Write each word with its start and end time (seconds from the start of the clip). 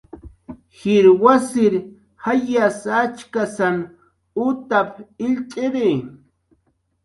"Jir 0.77 1.05
wasir 1.21 1.73
jayas 2.23 2.79
achkasan 3.01 3.77
utap"" 4.47 4.91
illt'iri" 5.25 5.91